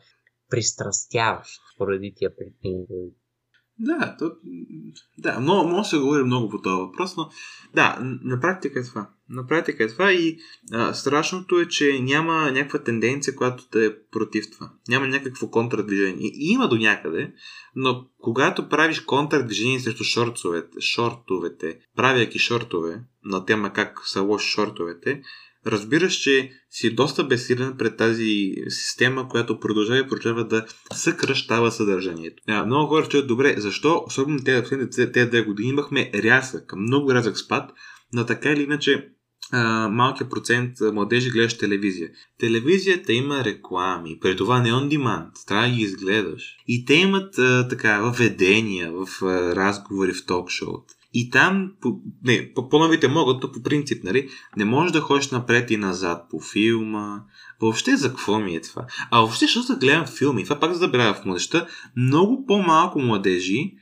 [0.50, 2.86] пристрастяващ поради тия причини,
[3.82, 4.32] да, то,
[5.18, 7.30] да, но, може да се говори много по този въпрос, но
[7.74, 9.10] да, на практика е това.
[9.28, 10.38] На практика е това и
[10.72, 14.70] а, страшното е, че няма някаква тенденция, която да е против това.
[14.88, 16.26] Няма някакво контрадвижение.
[16.26, 17.32] И има до някъде,
[17.76, 25.22] но когато правиш контрадвижение срещу шортовете, шортовете правяки шортове на тема как са лоши шортовете,
[25.66, 32.42] разбираш, че си доста безсилен пред тази система, която продължава и продължава да съкръщава съдържанието.
[32.48, 37.70] А, много хора чуят добре, защо, особено тези, две години, имахме рязък, много рязък спад,
[38.12, 39.08] но така или иначе
[39.90, 42.10] малкият процент младежи гледаш телевизия.
[42.38, 46.56] Телевизията има реклами, при това не on demand, трябва да ги изгледаш.
[46.68, 50.94] И те имат а, така въведения в а, разговори в ток-шоута.
[51.14, 55.70] И там, по, не, по-новите могат, то по принцип, нали, не можеш да ходиш напред
[55.70, 57.20] и назад по филма.
[57.60, 58.86] Въобще за какво ми е това?
[59.10, 63.72] А въобще, защото да гледам филми, това пак забравя в младеща, много по-малко младежи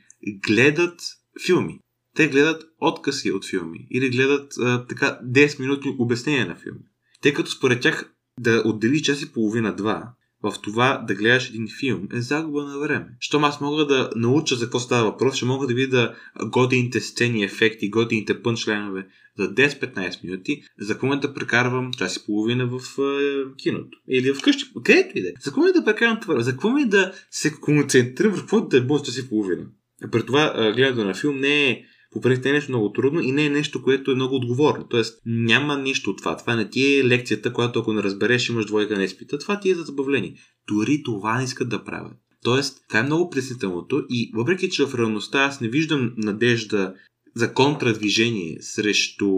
[0.47, 1.01] гледат
[1.45, 1.79] филми.
[2.15, 6.85] Те гледат откъси от филми или гледат а, така 10 минути обяснение на филми.
[7.21, 12.07] Тъй като според тях да отдели час и половина-два в това да гледаш един филм
[12.13, 13.07] е загуба на време.
[13.19, 17.43] Щом аз мога да науча за какво става въпрос, ще мога да видя годините сцени,
[17.43, 19.07] ефекти, годините пънчленове
[19.39, 23.97] за 10-15 минути, за какво да прекарвам час и половина в е, киното.
[24.09, 25.31] Или вкъщи, където и да е.
[25.39, 26.39] За какво да прекарвам това?
[26.39, 29.65] За какво ми да се концентрирам в какво да е час и половина?
[30.11, 33.31] При това гледането на филм не е по принцип не е нещо много трудно и
[33.31, 34.87] не е нещо, което е много отговорно.
[34.89, 36.37] Тоест няма нищо от това.
[36.37, 39.37] Това не ти е лекцията, която ако не разбереш имаш двойка на изпита.
[39.37, 40.35] Това ти е за забавление.
[40.67, 42.13] Дори това не искат да правят.
[42.43, 46.93] Тоест, това е много притеснителното и въпреки, че в реалността аз не виждам надежда
[47.35, 49.29] за контрадвижение срещу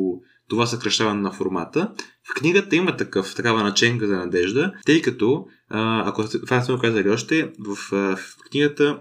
[0.50, 1.92] това съкръщаване на формата,
[2.32, 7.54] в книгата има такъв, такава наченка за надежда, тъй като, ако това сме казали още,
[7.60, 9.00] в, в книгата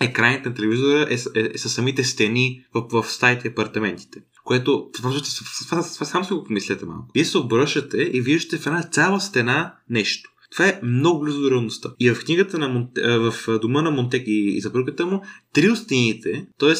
[0.00, 4.22] екраните на телевизора е, е, е, са самите стени в, в стаите и апартаментите.
[4.44, 7.08] Което, това, само си го помислете малко.
[7.14, 10.30] Вие се обръщате и виждате в една цяла стена нещо.
[10.52, 11.90] Това е много близо до реалността.
[12.00, 15.78] И в книгата на Монте, в дома на Монтек и, и съпругата му, три от
[15.78, 16.74] стените, т.е.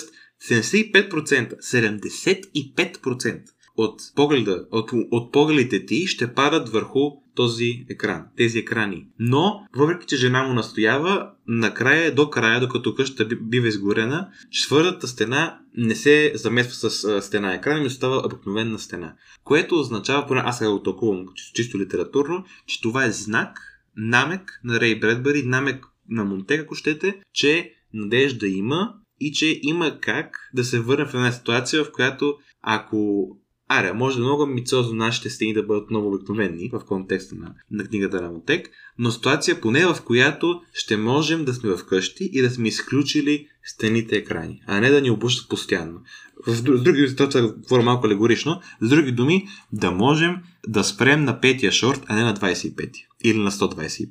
[0.48, 3.40] 75%, 75%
[3.80, 7.00] от погледа, от, от погледите ти ще падат върху
[7.34, 9.06] този екран, тези екрани.
[9.18, 15.58] Но, въпреки че жена му настоява, накрая, до края, докато къщата бива изгорена, четвъртата стена
[15.76, 19.14] не се замесва с стена екран, и става обикновена стена.
[19.44, 23.60] Което означава, поне аз го толкувам чисто литературно, че това е знак,
[23.96, 30.00] намек на Рей Бредбери, намек на Монтек, ако щете, че надежда има и че има
[30.00, 33.28] как да се върне в една ситуация, в която ако
[33.72, 37.84] Аре, може да много амбициозно нашите стени да бъдат много обикновени в контекста на, на
[37.84, 42.50] книгата на Мотек, но ситуация поне в която ще можем да сме вкъщи и да
[42.50, 46.00] сме изключили стените екрани, а не да ни обущат постоянно.
[46.46, 50.36] С други, това говоря малко алегорично, с други думи, да можем
[50.68, 52.92] да спрем на петия шорт, а не на 25
[53.24, 54.10] или на 125.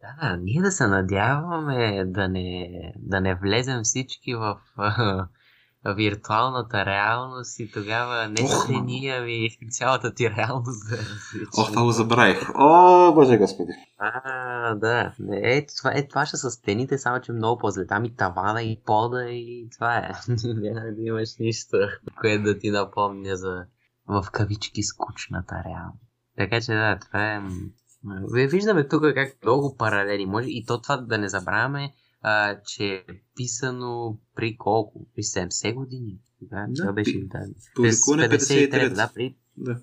[0.00, 4.56] Да, ние да се надяваме да не, да не влезем всички в
[5.94, 10.96] виртуалната реалност и тогава не стени, ами цялата ти реалност да
[11.58, 12.50] Ох, това го забравих.
[12.54, 13.72] О, боже господи.
[13.98, 15.12] А, да.
[15.32, 17.86] Е, това, е, това ще са стените, само че много по-зле.
[17.86, 20.10] Там и тавана, и пода, и това е.
[20.44, 21.76] Няма да имаш нищо,
[22.20, 23.64] което да ти напомня за
[24.08, 26.02] в кавички скучната реалност.
[26.36, 27.42] Така че да, това е...
[28.46, 33.04] Виждаме тук как много паралели може и то това да не забравяме, а, че е
[33.36, 35.06] писано при колко?
[35.14, 36.18] При 70 години.
[36.40, 37.38] Да, това беше да.
[37.74, 39.36] През 53, да, при...
[39.56, 39.72] Да.
[39.74, 39.80] да.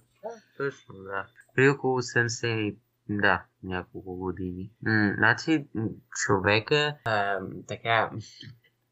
[0.58, 1.26] Точно, да.
[1.56, 2.76] При около 70
[3.10, 4.72] да, няколко години.
[4.82, 5.68] М- значи,
[6.10, 8.12] човека а, така,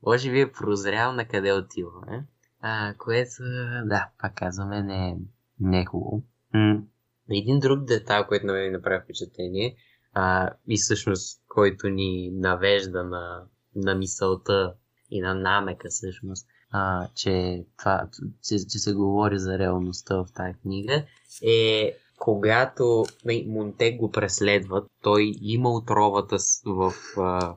[0.04, 2.20] може би е прозрял на къде отива, е?
[2.62, 3.44] А, което,
[3.86, 5.18] да, пак казваме, не, е,
[5.60, 6.24] не е хубаво.
[6.54, 6.82] М-
[7.30, 9.76] един друг детал, който на мен направи впечатление,
[10.14, 13.44] а, и всъщност който ни навежда на,
[13.76, 14.74] на мисълта
[15.12, 18.08] и на намека всъщност, а, че, това,
[18.48, 21.06] че, че се говори за реалността в тази книга,
[21.44, 27.56] е когато нали, Монтек го преследват, той има отровата в а,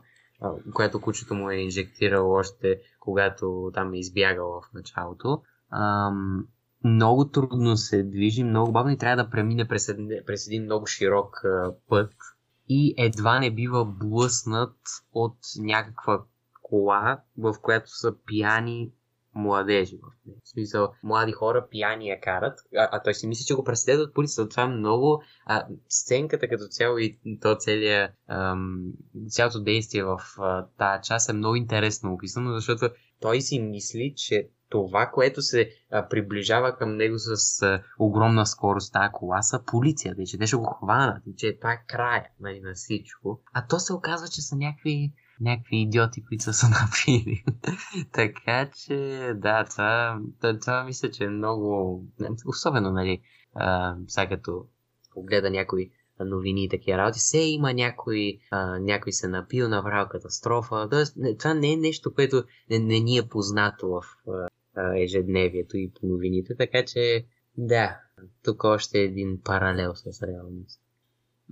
[0.75, 5.43] която кучето му е инжектирало още когато там е избягал в началото.
[5.73, 6.47] Ам,
[6.85, 9.91] много трудно се движи, много бавно и трябва да премине през,
[10.27, 12.13] през един много широк а, път,
[12.69, 14.77] и едва не бива блъснат
[15.13, 16.25] от някаква
[16.63, 18.93] кола, в която са пияни
[19.35, 19.99] младежи.
[20.45, 24.15] В смисъл, млади хора пияни я карат, а, а той си мисли, че го преследват
[24.15, 24.49] полицията.
[24.49, 25.23] Това е много...
[25.47, 28.93] А, сценката като цяло и то целият, ам,
[29.29, 30.21] цялото действие в
[30.79, 32.89] тази част е много интересно описано, защото
[33.21, 38.93] той си мисли, че това, което се а, приближава към него с а, огромна скорост,
[38.93, 42.75] тази кола, са полицията че те ще го хванат че това е края нали, на
[42.75, 43.41] всичко.
[43.53, 47.45] А то се оказва, че са някакви някакви идиоти, които са се напили.
[48.13, 52.03] така че, да, това, това, това мисля, че е много...
[52.47, 53.21] Особено, нали,
[54.07, 54.67] сега като
[55.15, 60.89] погледа някои новини и такива работи, все има някой, а, някой се напил, направил катастрофа.
[60.91, 65.91] Тоест, това не е нещо, което не, не ни е познато в а, ежедневието и
[66.01, 67.25] по новините, така че
[67.57, 67.97] да,
[68.45, 70.81] тук още един паралел с реалност.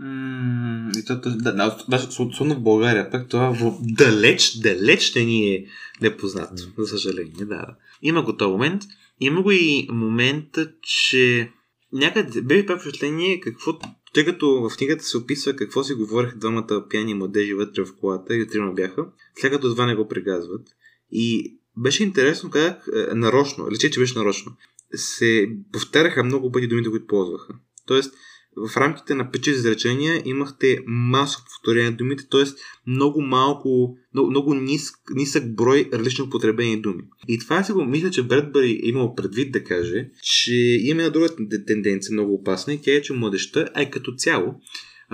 [0.00, 1.52] Mm, и то, да,
[1.88, 5.66] да, особено в България, пък това в, далеч, далеч не ни е
[6.00, 7.44] непознато, за съжаление.
[7.44, 7.66] Да.
[8.02, 8.82] Има го този момент.
[9.20, 11.52] Има го и момента, че
[11.92, 13.78] някъде бе ви впечатление какво,
[14.14, 18.34] тъй като в книгата се описва какво си говориха двамата пияни младежи вътре в колата
[18.34, 19.06] и трима бяха,
[19.40, 20.68] след като два не го прегазват.
[21.10, 24.52] И беше интересно как е, нарочно, лече, че беше нарочно,
[24.94, 27.54] се повтаряха много пъти думите, които ползваха.
[27.86, 28.14] Тоест,
[28.56, 32.44] в рамките на 5 изречения имахте масово повторение на думите, т.е.
[32.86, 37.02] много малко, много, много ниск, нисък брой различно употребени думи.
[37.28, 41.12] И това си го мисля, че Бредбъри е имал предвид да каже, че има една
[41.12, 41.28] друга
[41.66, 44.54] тенденция, много опасна, и тя е, че младеща, и като цяло,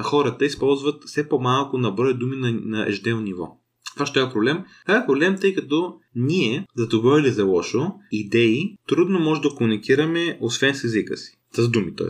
[0.02, 3.58] хората използват все по-малко на брой думи на, на ежедневно ниво.
[3.94, 4.58] Това ще е проблем.
[4.86, 9.48] Това е проблем, тъй като ние, за добро или за лошо, идеи трудно може да
[9.48, 11.32] комуникираме, освен с езика си.
[11.52, 12.06] С думи, т.е.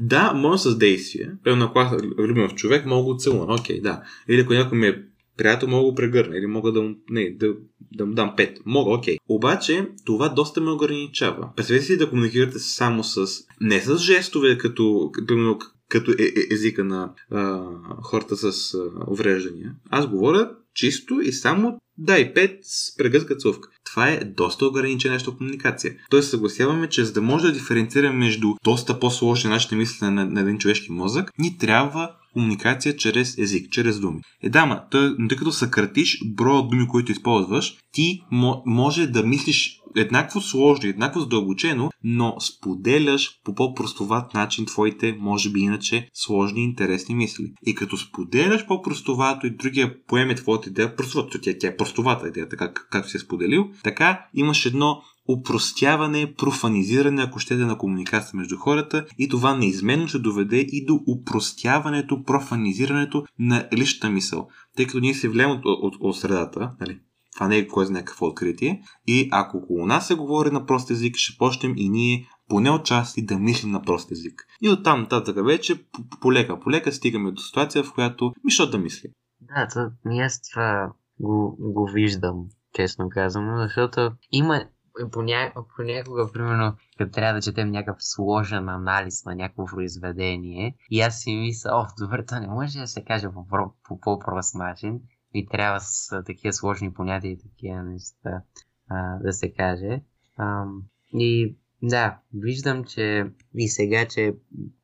[0.00, 1.30] Да, може с действие.
[1.44, 3.60] Примерно, ако аз любим човек, мога да целувам.
[3.60, 4.02] Окей, да.
[4.28, 5.02] Или ако някой ми е
[5.36, 6.36] приятел, мога да го прегърна.
[6.38, 7.54] Или мога да, не, да,
[7.92, 8.60] да му дам пет.
[8.66, 9.16] Мога, окей.
[9.28, 11.48] Обаче, това доста ме ограничава.
[11.56, 13.26] Представете си да комуникирате само с...
[13.60, 17.64] Не с жестове, като, примерно, като е, е, езика на а,
[18.02, 19.74] хората с а, увреждания.
[19.90, 23.68] Аз говоря чисто и само дай пет с прегъзка цувка.
[23.84, 25.94] Това е доста ограничена нещо комуникация.
[26.10, 30.26] Тоест съгласяваме, че за да може да диференцираме между доста по-сложни начини на мислене на,
[30.26, 34.20] на един човешки мозък, ни трябва комуникация чрез език, чрез думи.
[34.42, 38.20] Е, да, ма, тъй, тъй като съкратиш броя думи, които използваш, ти
[38.66, 45.60] може да мислиш еднакво сложно, еднакво задълбочено, но споделяш по по-простоват начин твоите, може би
[45.60, 47.52] иначе, сложни и интересни мисли.
[47.66, 52.48] И като споделяш по-простовато и другия поеме твоята идея, простовато, тя, тя е простовата идея,
[52.48, 58.56] така както си е споделил, така имаш едно упростяване, профанизиране, ако ще на комуникация между
[58.56, 64.48] хората и това неизменно ще доведе и до упростяването, профанизирането на личната мисъл.
[64.76, 67.00] Тъй като ние се влияем от, от, от средата, нали?
[67.34, 68.82] Това не е кой знае какво откритие.
[69.06, 73.24] И ако около нас се говори на прост език, ще почнем и ние поне отчасти
[73.24, 74.46] да мислим на прост език.
[74.62, 75.84] И оттам нататък вече
[76.20, 79.08] полека полека стигаме до ситуация, в която мишо да мисли.
[79.40, 84.64] Да, то, аз това го, го виждам, честно казвам, защото има
[85.12, 85.52] поня...
[85.76, 91.36] понякога, примерно, като трябва да четем някакъв сложен анализ на някакво произведение, и аз си
[91.36, 93.46] мисля, о, добре, то не може да се каже по,
[93.88, 95.00] по по-прост начин,
[95.34, 98.42] и трябва с такива сложни понятия и такива неща
[98.88, 100.02] а, да се каже.
[100.36, 100.64] А,
[101.12, 104.34] и да, виждам, че и сега, че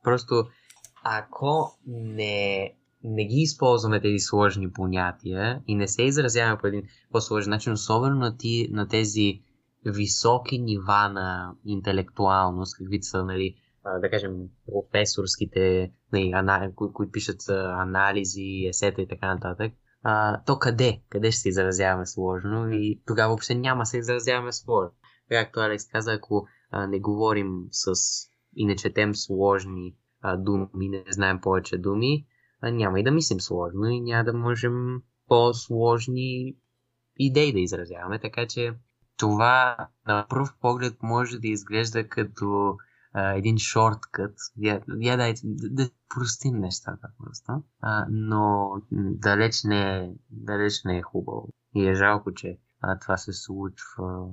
[0.02, 0.44] просто
[1.04, 2.74] ако не,
[3.04, 8.16] не ги използваме тези сложни понятия и не се изразяваме по един по-сложен начин, особено
[8.16, 9.42] на, ти, на тези
[9.86, 13.54] високи нива на интелектуалност, каквито са, нали,
[14.00, 14.32] да кажем,
[14.66, 16.70] професорските, нали, ана...
[16.74, 21.02] кои, които пишат анализи, есета и така нататък, а, то къде?
[21.08, 22.72] Къде ще се изразяваме сложно?
[22.72, 24.92] И тогава въобще няма се изразяваме сложно.
[25.28, 27.92] Както Алекс каза, ако а, не говорим с
[28.56, 32.26] и не четем сложни а, думи, не знаем повече думи,
[32.60, 36.56] а, няма и да мислим сложно и няма да можем по-сложни
[37.18, 38.18] идеи да изразяваме.
[38.18, 38.74] Така че
[39.24, 42.76] това на пръв поглед може да изглежда като
[43.12, 44.34] а, един шорткът.
[44.56, 47.62] Я, я дайте да, да простим нещата просто.
[47.80, 51.48] А, но далеч не, е, далеч не е хубаво.
[51.74, 54.26] И е жалко, че а, това се случва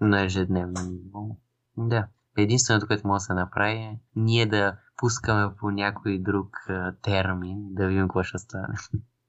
[0.00, 1.36] на ежедневно ниво.
[1.76, 2.06] Да.
[2.36, 7.74] Единственото, което може да се направи е ние да пускаме по някой друг а, термин,
[7.74, 8.74] да видим какво ще стане.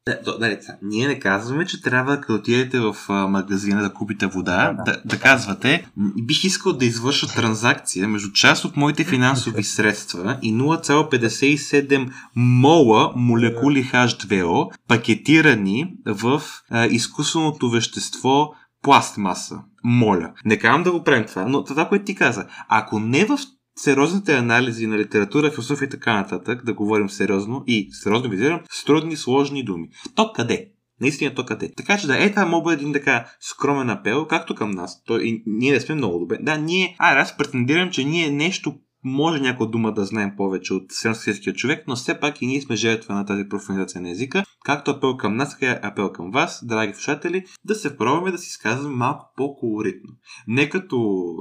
[0.09, 4.73] Да, да, да, ние не казваме, че трябва да отидете в магазина да купите вода,
[4.77, 5.01] да, да.
[5.05, 12.11] да казвате, бих искал да извърша транзакция между част от моите финансови средства и 0,57
[12.35, 19.59] мола молекули H2O, пакетирани в а, изкуственото вещество пластмаса.
[19.83, 20.31] Моля.
[20.45, 23.37] Не казвам да го правим това, но това, което ти каза, ако не в
[23.79, 28.85] сериозните анализи на литература, философия и така нататък, да говорим сериозно и сериозно визирам, с
[28.85, 29.89] трудни, сложни думи.
[30.15, 30.71] То къде?
[31.01, 31.71] Наистина то къде.
[31.77, 35.03] Така че да, е това мога един така скромен апел, както към нас.
[35.03, 36.37] То, и, ние не сме много добре.
[36.41, 40.83] Да, ние, а, аз претендирам, че ние нещо може някоя дума да знаем повече от
[40.91, 44.43] средностатския човек, но все пак и ние сме жертва на тази профанизация на езика.
[44.65, 48.37] Както апел към нас, така е апел към вас, драги слушатели, да се пробваме да
[48.37, 50.09] си сказваме малко по-колоритно.
[50.47, 51.35] Не като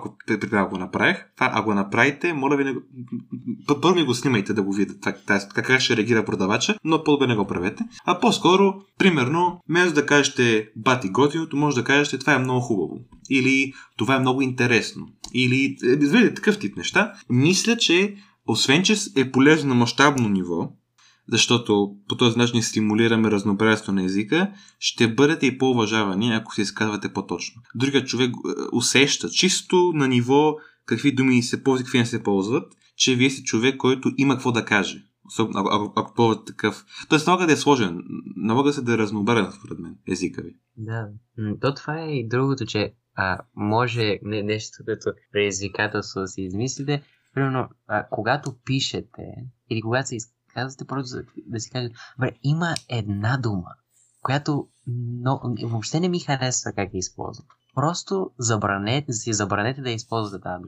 [0.00, 1.16] това, преди го направих.
[1.36, 2.74] Това, ако го направите, моля ви, не
[3.80, 5.14] първо ми го снимайте да го видите
[5.54, 7.84] как ще реагира продавача, но по-добре не го правете.
[8.04, 13.00] А по-скоро, примерно, вместо да кажете бати готиното, може да кажете това е много хубаво.
[13.30, 15.08] Или това е много интересно.
[15.34, 17.12] Или, е, видите, такъв тип неща.
[17.30, 18.16] Мисля, че
[18.46, 20.70] освен, че е полезно на мащабно ниво,
[21.32, 27.12] защото по този начин стимулираме разнообразието на езика, ще бъдете и по-уважавани, ако се изказвате
[27.12, 27.62] по-точно.
[27.74, 30.56] Другият човек е, усеща чисто на ниво
[30.86, 34.52] какви думи се ползват, какви не се ползват, че вие сте човек, който има какво
[34.52, 35.04] да каже.
[35.26, 36.84] Особено ако, ако, ако ползвате такъв.
[37.08, 38.02] Тоест, налага да е сложен.
[38.36, 40.56] Налага се да е разнообразен, според мен, езика ви.
[40.76, 41.08] Да.
[41.60, 47.02] То това е и другото, че а, може не, нещо като предизвикателство да си измислите.
[47.34, 49.22] Примерно, а, когато пишете
[49.70, 53.68] или когато се изказвате, Казвате просто да, си кажете, добре, има една дума,
[54.22, 57.46] която но, въобще не ми харесва как я използвам.
[57.74, 60.64] Просто забранете, си забранете да използвате тази.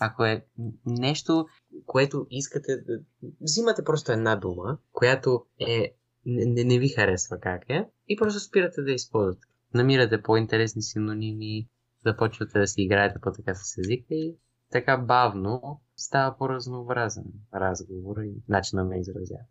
[0.00, 0.44] Ако е
[0.86, 1.46] нещо,
[1.86, 3.00] което искате да...
[3.40, 5.94] Взимате просто една дума, която е
[6.26, 9.46] не, не ви харесва как е, и просто спирате да използвате.
[9.74, 11.68] Намирате по-интересни синоними,
[12.06, 14.36] започвате да си играете по-така с езика и
[14.74, 19.44] така бавно става по-разнообразен разговор и начина на изразява.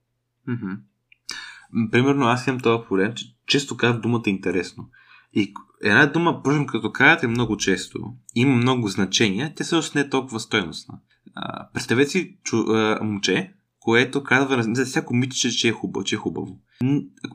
[0.49, 0.77] Mm-hmm.
[1.91, 4.89] Примерно аз имам този проблем, че често казвам думата интересно.
[5.33, 5.53] И
[5.83, 10.39] една дума, впрочем, като казвате много често, има много значения, те също не е толкова
[10.39, 10.99] стойностна.
[11.73, 16.19] Представете си чу, а, момче, което казва за всяко митче, че е хубаво, че е
[16.19, 16.59] хубаво.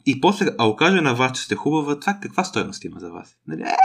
[0.06, 3.36] И после, ако каже на вас, че сте хубава, това каква стойност има за вас?
[3.46, 3.62] Нали?
[3.62, 3.76] Е,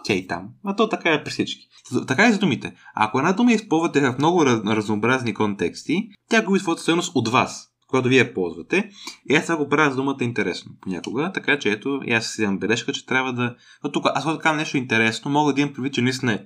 [0.00, 0.48] окей там.
[0.64, 1.66] А то така е при всички.
[2.06, 2.74] Така и за думите.
[2.94, 8.08] Ако една дума използвате в много разнообразни контексти, тя губи своята стоеност от вас когато
[8.08, 8.90] вие ползвате.
[9.30, 12.42] И аз това го правя с думата интересно понякога, така че ето, и аз си
[12.42, 13.54] имам бележка, че трябва да...
[13.84, 16.44] Но тук, аз казвам нещо интересно, мога да имам предвид, че наистина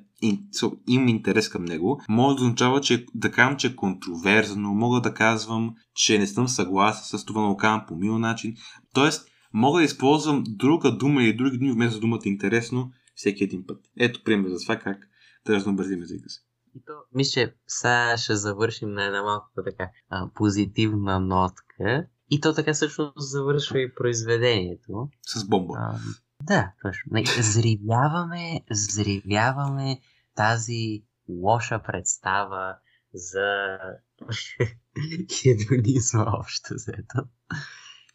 [0.88, 2.00] имам интерес към него.
[2.08, 6.48] Мога да означава, че да казвам, че е контроверзно, мога да казвам, че не съм
[6.48, 8.54] съгласен с това, но казвам по мил начин.
[8.94, 13.84] Тоест, мога да използвам друга дума или други думи вместо думата интересно всеки един път.
[13.96, 15.08] Ето пример за това как
[15.46, 16.40] да разнообразим езика си.
[16.76, 22.06] И то, мисля, че сега ще завършим на една малко така а, позитивна нотка.
[22.30, 25.08] И то така също завършва и произведението.
[25.26, 25.74] С бомба.
[25.78, 25.98] А,
[26.42, 27.42] да, точно.
[27.42, 30.00] Зривяваме, зривяваме
[30.34, 32.76] тази лоша представа
[33.14, 33.78] за
[35.42, 37.28] хедонизма общо взето.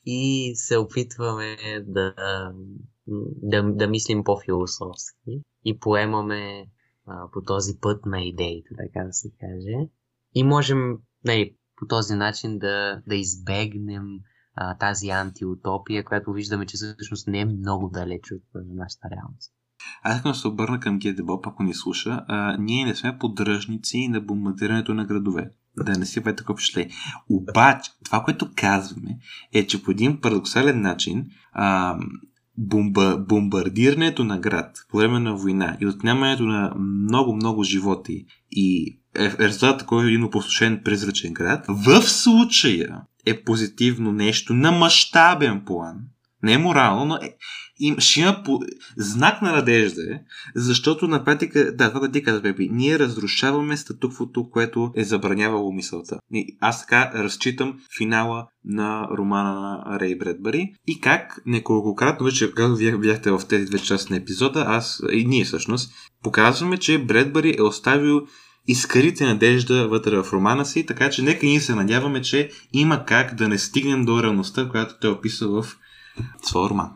[0.06, 2.14] И се опитваме да,
[3.41, 6.66] да, да мислим по-философски и поемаме
[7.07, 9.89] а, по този път на идеите, така да се каже.
[10.36, 14.05] И можем нали, по този начин да, да избегнем
[14.55, 19.53] а, тази антиутопия, която виждаме, че всъщност не е много далеч от нашата реалност.
[20.03, 22.26] Аз искам да се обърна към Гедебоп, ако ни слуша.
[22.28, 25.51] А, ние не сме поддръжници на бомбардирането на градове.
[25.78, 26.91] Да не си бъде такова впечатление.
[27.30, 29.18] Обаче, това, което казваме,
[29.53, 31.97] е, че по един парадоксален начин а,
[32.60, 39.32] бомба, бомбардирането на град по време на война и отнямането на много-много животи и е
[39.39, 45.97] резултат, който е един опустошен призрачен град, в случая е позитивно нещо на мащабен план.
[46.43, 47.36] Не е морално, но е,
[47.80, 48.59] им, ще има по...
[48.97, 50.19] знак на надежда, е,
[50.55, 56.19] защото на практика, да, това ти каза, Беби, ние разрушаваме статуквото, което е забранявало мисълта.
[56.34, 62.75] И аз така разчитам финала на романа на Рей Бредбари и как неколкократно вече, когато
[62.75, 65.91] вие бяхте в тези две части на епизода, аз и ние всъщност
[66.23, 68.21] показваме, че Бредбари е оставил
[68.67, 73.36] изкарите надежда вътре в романа си, така че нека ние се надяваме, че има как
[73.36, 75.77] да не стигнем до реалността, която той описва в
[76.41, 76.91] своя роман.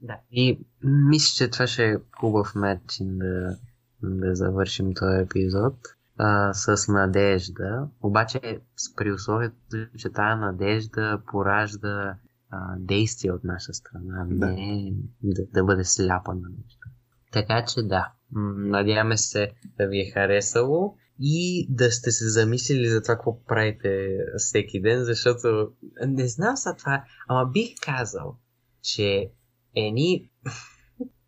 [0.00, 0.20] Да.
[0.30, 3.56] И мисля, че това ще е хубав начин да,
[4.02, 5.74] да завършим този епизод
[6.18, 7.88] а, с надежда.
[8.02, 8.60] Обаче
[8.96, 9.56] при условието,
[9.98, 12.16] че тази надежда поражда
[12.50, 14.46] а, действия от наша страна, да.
[14.46, 16.88] не да, да бъде сляпа на нещо.
[17.32, 18.12] Така че да,
[18.56, 24.18] надяваме се да ви е харесало и да сте се замислили за това, какво правите
[24.36, 25.72] всеки ден, защото
[26.06, 28.36] не знам за това, ама бих казал,
[28.82, 29.30] че
[29.76, 30.30] ени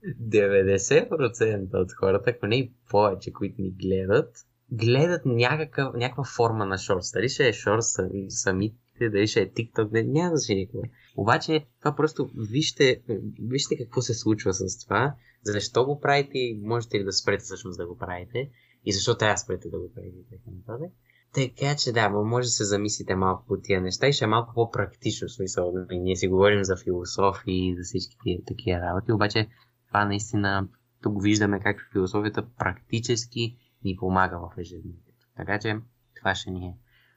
[0.04, 4.36] 90% от хората, ако не и повече, които ни гледат,
[4.72, 7.12] гледат някакъв, някаква форма на шорс.
[7.12, 7.96] Дали ще е шорс
[8.28, 10.80] самите, дали ще е TikTok, не, няма значение какво.
[11.16, 13.02] Обаче, това просто вижте,
[13.40, 17.78] вижте какво се случва с това, защо го правите и можете ли да спрете всъщност
[17.78, 18.50] да го правите
[18.84, 20.92] и защо трябва да спрете да го правите така нататък.
[21.34, 24.54] Така че да, може да се замислите малко по тия неща и ще е малко
[24.54, 25.72] по-практично смисъл.
[25.90, 29.48] Ние си говорим за философии и за всички такива работи, обаче
[29.88, 30.68] това наистина
[31.02, 35.26] тук виждаме как философията практически ни помага в ежедневието.
[35.36, 35.76] Така че
[36.16, 36.74] това ще ни е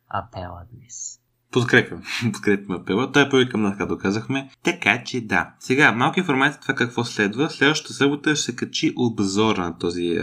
[0.08, 1.20] апела днес.
[1.52, 2.04] Подкрепям.
[2.34, 3.12] Подкрепям апела.
[3.12, 4.50] Той е първи към нас, както казахме.
[4.64, 5.54] Така че да.
[5.60, 7.50] Сега, малка информация това какво следва.
[7.50, 10.20] Следващата събота ще се качи обзора на този,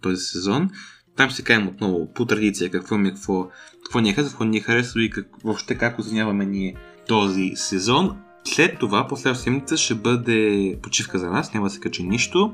[0.00, 0.70] този сезон.
[1.18, 3.48] Там ще кажем отново по традиция какво ми, какво,
[3.84, 6.74] какво ни е харесва, какво ни е харесва и как, въобще как оценяваме ние
[7.08, 8.16] този сезон.
[8.44, 12.52] След това, последващата седмица, ще бъде почивка за нас, няма да се качи нищо.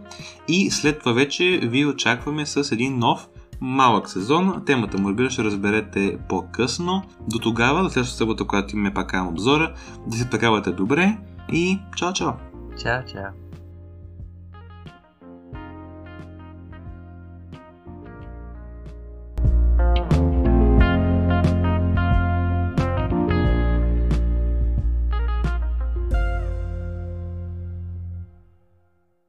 [0.49, 3.29] И след това вече ви очакваме с един нов
[3.61, 4.63] малък сезон.
[4.67, 7.03] Темата му, разбира, ще разберете по-късно.
[7.29, 9.75] До тогава, до следващата събота, когато имаме пак обзора,
[10.07, 11.19] да се прекарвате добре
[11.53, 12.33] и чао-чао!
[12.83, 13.44] Чао, чао!